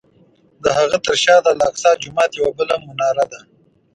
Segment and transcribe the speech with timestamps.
[0.63, 3.39] د هغه تر شا د الاقصی جومات یوه بله مناره ده.